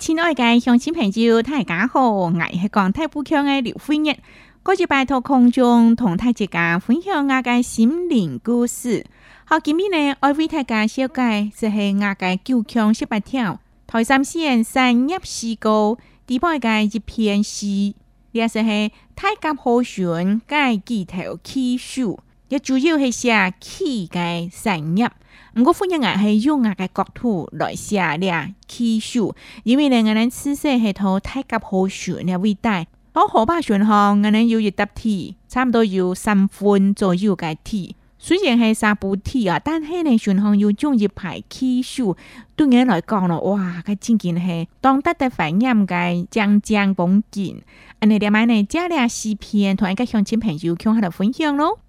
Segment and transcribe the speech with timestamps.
[0.00, 4.16] 亲爱的乡亲朋友，大家好，我是广泰富强的刘慧玉。
[4.64, 9.06] 我就拜托空中同大家分享我的心灵故事。
[9.44, 13.60] 好，今天呢，我为大家小解，就是我的九腔十八条。
[13.86, 17.94] 台山县三凹西沟，第八的一篇诗，
[18.32, 22.18] 也是是太甲和源，该巨头起首。
[22.48, 25.10] 要主要系写企嘅产业，
[25.58, 42.16] 唔过欢迎我系用我嘅国土来写两企书，因为呢，我哋书写系套太格好选嘅地带，我好北选行我哋要一笪地，差唔多要三分左右嘅地，虽然系三部地啊，但系呢，选行要种一排企树，
[42.56, 47.60] 对我来讲咯，哇，佢真嘅系当得得怀念嘅将将风景，
[48.00, 51.80] 我哋点解呢加两视频同我哋乡亲朋友响下度分享咯。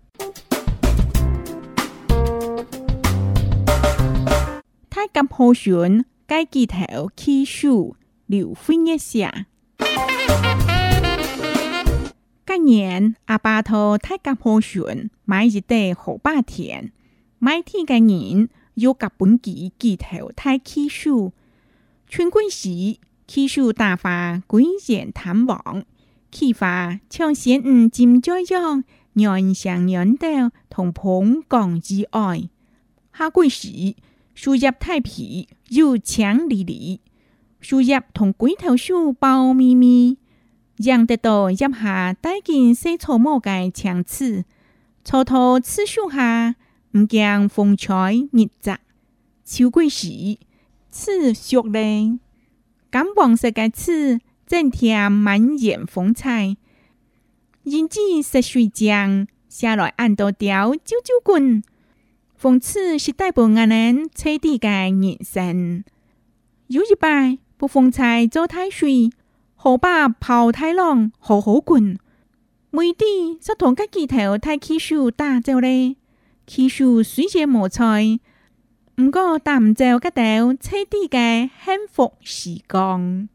[5.20, 6.66] 高坡村盖起
[8.26, 9.48] 留回一下。
[12.48, 16.94] 那年阿爸托太高坡村买一袋好白田，
[17.38, 21.34] 买天的人有甲本几几头太起数。
[22.08, 25.84] 春归时，起数大发，鬼见贪旺，
[26.32, 28.86] 启发抢先人金脚样。
[29.14, 32.48] 年上年下同朋港之爱。
[33.18, 33.96] 下归时。
[34.42, 37.02] 树叶太皮又强里里，
[37.60, 40.18] 树叶同鬼头树包咪咪，
[40.78, 44.46] 让得到叶下带进细草木嘅强刺，
[45.04, 46.56] 草头刺树下
[46.92, 48.80] 唔惊风吹日杂，
[49.44, 50.40] 秋季时
[50.90, 52.18] 刺熟呢，
[52.94, 56.56] 金黄色嘅刺增添满眼风采，
[57.66, 61.62] 然至是水浆下来按多条揪揪棍。
[62.42, 65.84] 讽刺是代表我人彻底嘅人生，
[66.68, 69.10] 有一摆，不放菜做太水，
[69.56, 71.98] 好把泡太浪，好好滚。
[72.70, 75.98] 每滴，则同个几头太起数打招咧，
[76.48, 78.22] 起数水节冇菜，
[78.98, 81.18] 毋过打唔着个头，彻底的
[81.66, 83.28] 幸福时光。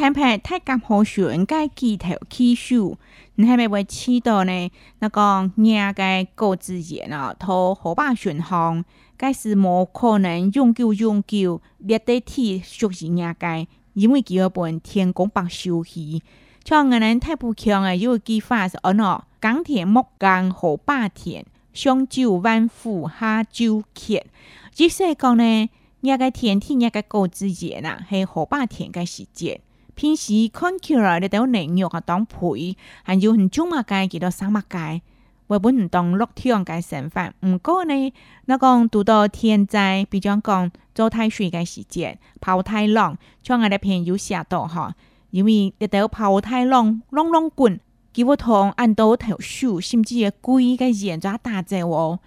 [0.00, 2.96] 坦白，太监好应该巨头起手。
[3.34, 4.70] 你坦白会起到呢？
[5.00, 8.82] 那个年该高资源啊，托火霸选风，
[9.18, 16.22] 该是无可能永久永久立得起熟是年该，因为基本天公不收气。
[16.64, 21.44] 像我们太不强个一个计划是安喏：钢铁、木钢、火霸田，
[21.74, 24.24] 上州、万户下州铁。
[24.72, 25.68] 即说讲呢，
[26.00, 29.60] 年该天天年该高资源啊，系火霸田该时间。
[30.00, 35.02] 平时看起来你都我内肉啊，当皮，还有唔足擘界几多三擘街，
[35.46, 37.30] 我本唔当落天降界神罚。
[37.44, 38.12] 唔过呢，
[38.46, 44.90] 那讲读到天灾，比如讲做太水嘅时节，跑太浪，像我哋朋友写到吼，
[45.32, 47.78] 因为一条跑太浪，浪浪滚，
[48.14, 52.18] 几乎同按到条树，甚至系鬼嘅形状大只我，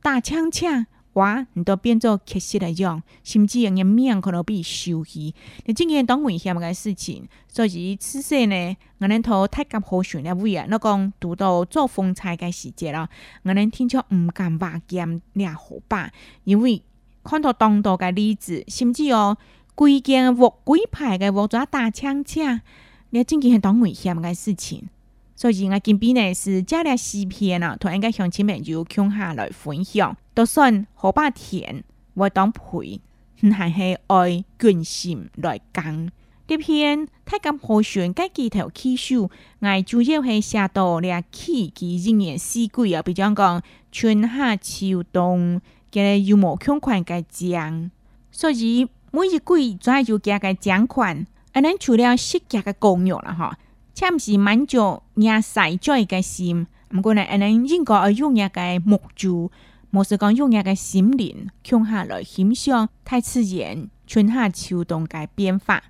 [0.00, 0.86] 大枪枪。
[1.54, 5.32] 你都变做乞食来样，甚至用个命可能被收去。
[5.66, 7.26] 你真嘅系当危险嘅事情。
[7.48, 13.08] 所以此时呢，我哋度太国好想了位啊，那讲读到做风采嘅时节咯，
[13.42, 16.10] 我哋听起唔敢话剑两好把，
[16.44, 16.82] 因为
[17.24, 19.36] 看到当多嘅例子，甚至哦
[19.74, 22.60] 贵剑无规牌嘅无遮大枪枪，
[23.10, 24.88] 你真嘅系当危险嘅事情。
[25.40, 28.44] 所以我今边呢是遮了视片啊，同一个乡亲
[29.16, 31.84] 下来分享，都算好巴甜，
[32.14, 33.00] 我当陪，
[33.40, 36.10] 但系爱全心来讲。
[36.48, 43.62] 这篇太咁好选该镜头起手，我主要系写到了起四一年四季啊，比较讲
[43.92, 45.60] 春夏秋冬，
[45.92, 47.88] 跟住有无奖款嘅奖。
[48.32, 51.24] 所以每一季就就加个奖款，
[51.54, 53.52] 可能除了适吉的功用了吼。
[54.00, 59.50] 恰是满足伢晒在嘅心，毋过呢，安尼应该用一个目注，
[59.90, 65.82] 无是讲用一个心灵，向下来欣赏，太刺眼，春夏秋冬嘅变化。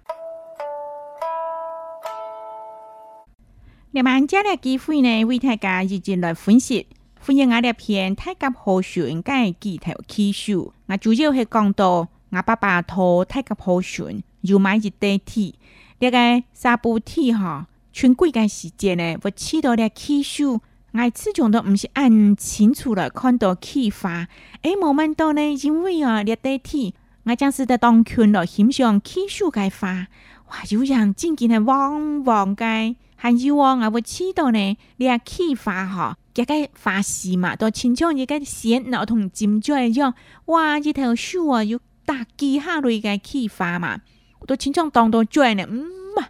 [3.90, 6.86] 那慢，借日个机会呢，为大家一起来分析，
[7.20, 9.22] 欢迎我个片《太泰格顺，选》
[9.52, 10.72] 个技起手。
[10.86, 15.52] 我主要系讲到，我爸爸投《太格豪顺，又买一堆铁，
[15.98, 17.66] 那个纱布铁吼。
[18.00, 19.16] 春季干时节呢？
[19.24, 20.52] 我起到了气修，
[20.92, 24.28] 我始终都唔是按清楚了看到气化。
[24.62, 30.06] 诶，我们到呢因为啊，你代替我正是在当群了欣赏气修开花，
[30.48, 44.02] 哇，有人静静系望望街，还有我啊会起到呢，你气化哈，一个发丝嘛，都秦腔一个鲜脑同金嘴一样，哇，一条树啊有大几下类嘅气发嘛，
[44.46, 45.78] 都秦腔当到嘴呢，嗯
[46.16, 46.28] 嘛。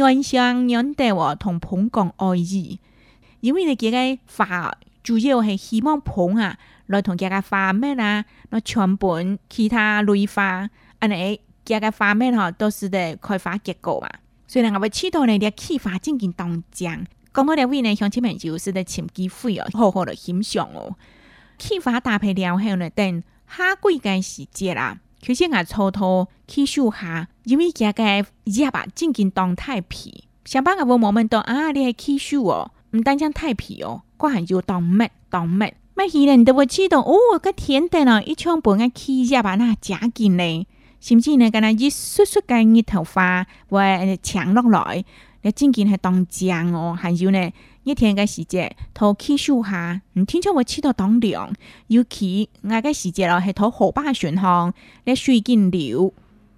[0.00, 2.80] 原上原地喎，同捧讲爱意，
[3.40, 6.56] 因为呢几嘅花主要系希望捧啊，
[6.86, 10.68] 来同其他花咩啊，那全本其他类花，
[11.00, 14.08] 啊你其他花咩吼都是得开花结果嘛。
[14.46, 16.94] 所以呢，我会知道呢，啲启发正经当将，
[17.34, 20.96] 咁我哋为呢，乡亲们就识得前机会哦，好好嚟欣赏哦。
[21.58, 24.98] 启发搭配了后呢，等下季嘅时节啦。
[25.22, 28.02] 其实我搓搓去手下，因为家个
[28.44, 30.24] 热吧，正经当太皮。
[30.46, 35.76] 上班我话，我们都啊，你系起手哦，唔单将太皮哦，个下又当咩当咩。
[35.94, 40.66] 麦皮人就会知道哦，个天冷啊，一穿半个起热吧，那假紧嘞，
[41.00, 45.04] 甚至呢个那一疏疏个热头发会抢落来，
[45.42, 47.50] 你正经系当正哦，还有呢。
[47.84, 51.50] 一天嘅时节，土气收下，唔天说我起到当凉，
[51.88, 54.72] 要起我嘅时节咯，系土河坝巡航，
[55.04, 56.12] 咧水紧流，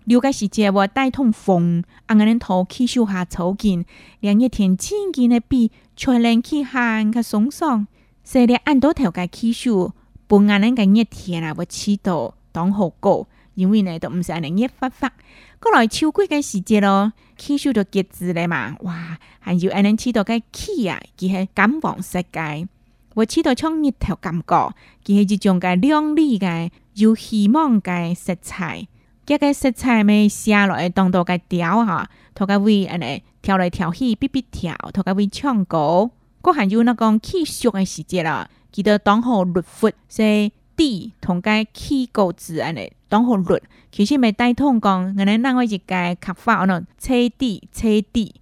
[0.04, 3.84] 流嘅时节我带通风，晏晏人土气收下草根，
[4.20, 7.86] 两一天千斤的比才能气寒嘅松爽，
[8.24, 9.92] 所以按多头嘅气数，
[10.26, 15.12] 不夜人嘅一天啊，我起到当好过，因为呢都唔是安尼热发发。
[15.62, 19.16] 过来秋季嘅时节咯，气受着叶子咧嘛，哇！
[19.38, 22.66] 还有安尼吃到嘅气啊，佢系感冒色界，
[23.14, 24.74] 我吃到像日头感觉，
[25.04, 28.88] 佢系一种嘅亮丽嘅有希望嘅食材。
[29.24, 32.04] 嘅个食材咪写落嚟当到嘅调吼，
[32.34, 36.10] 托个为安尼跳来跳去，哔哔跳，托个为唱歌。
[36.42, 42.90] 嗰还有嗱个气熟嘅时节啦，记得当好入佛，说地同嘅气固子安尼。
[43.12, 48.34] 当红律，其实咪大通讲，我哋另外一间刻发嗰个草地，草地，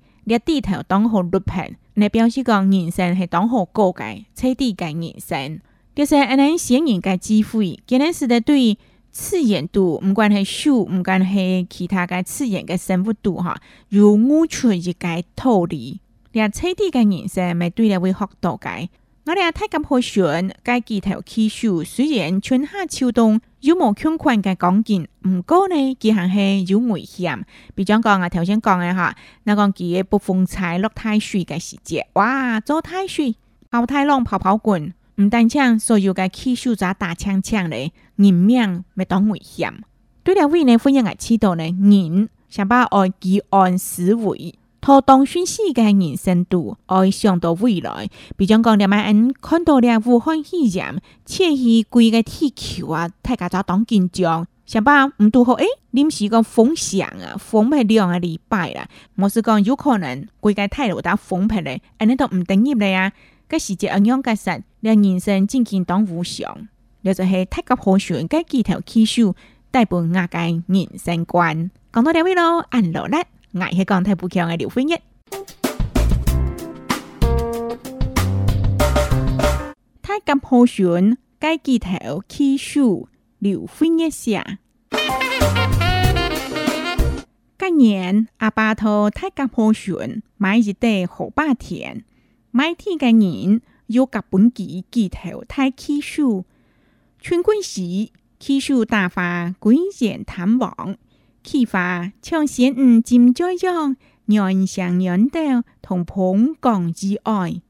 [0.44, 5.58] 地头当红律屏，你表示讲人生系当红过嘅，草底嘅人生，
[5.92, 8.78] 就是我哋显眼嘅指挥，今日使得对
[9.10, 15.98] 刺眼度唔管系树，唔管系其他嘅刺眼嘅生物度哈，如乌鹊一间道理，
[16.30, 18.86] 你彻底嘅人生，咪对你会学到嘅。
[19.30, 27.40] 我哋啊睇紧会该家几条气修，虽然春夏秋冬有冇相款嘅讲件，唔过呢，佢还系有危险。
[27.76, 33.36] 比如讲啊，头先讲嘅哈，那讲佢个不风采落太水嘅时节，哇，做太水，
[33.70, 34.92] 跑太浪，跑跑滚，
[35.22, 39.72] 唔单止所有嘅气修者打枪枪咧，人命咪当危险。
[40.24, 44.58] 对啦，为呢，欢迎要知道呢，人想把爱结安死回。
[44.80, 48.08] 他当选世界人生度，爱想到未来。
[48.36, 54.46] 比如讲，点解我看到了武汉肺炎，车去规个铁球啊，大家就当紧张。
[54.64, 58.86] 想吧，唔都好，诶，临时个封箱啊，封皮两个礼拜啦。
[59.16, 61.58] 莫是讲有可能规个铁路打封皮
[61.98, 63.12] 安尼都唔等热嚟啊。
[63.50, 66.68] 嗰时节样样结实，让人生真系当无常。
[67.02, 69.34] 又就系太急好转，加几条气数，
[69.72, 71.70] 带伴我嘅人生观。
[71.92, 73.26] 讲到这位咯，安落叻。
[73.52, 74.96] ngại hay còn thay bù kiều nghe điệu phím nhé.
[80.02, 84.42] Thái cầm hồ sườn cái kỳ thảo kiều phím nhé xíạ.
[87.58, 92.00] Cái năn, A Ba To Thái cầm hồ sườn mày một đợt họp ba tiền.
[92.52, 93.58] Mấy thím cái năn,
[93.96, 96.26] u gặp bốn kỹ kỳ thảo Thái kiều phím.
[97.22, 98.08] Xuân quen sĩ,
[98.40, 100.94] kiều phím đa pha quen diện thắm vắng.
[101.42, 105.40] 启发抢先唔金在阳，原上原豆
[105.82, 107.62] 同盆降之爱。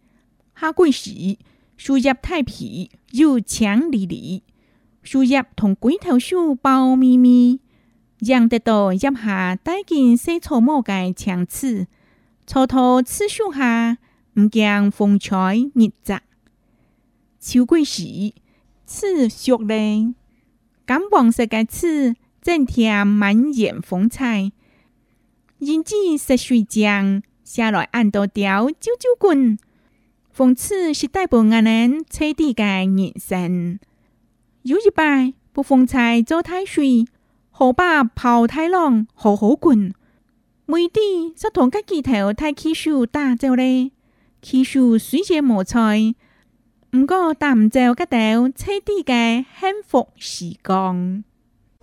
[0.59, 1.37] 下季时
[1.77, 4.43] 树叶太皮，又强丽丽，
[5.03, 7.61] 树叶同鬼头树包咪咪，
[8.19, 11.87] 让得到叶下带劲细草木嘅墙刺，
[12.47, 13.99] 草头刺树下
[14.39, 16.21] 唔惊风吹日炙。
[17.39, 18.35] 秋季时，
[18.85, 20.12] 刺熟嘞，
[20.85, 22.17] 感黄色嘅刺。
[22.42, 24.52] 整天满眼风采。
[25.59, 29.59] 人子十岁将，下来按到条啾啾棍，
[30.35, 33.78] 讽刺是大安人彻底嘅人生。
[34.62, 37.04] 有一摆，不风菜做太岁，
[37.50, 39.92] 好把跑太郎好好滚。
[40.66, 43.90] 每天在同个几头太起手大走咧，
[44.40, 46.14] 起手虽然无菜，
[46.90, 51.23] 不过打唔着嗰头彻底嘅幸福时光。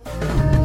[0.04, 0.57] Thank you.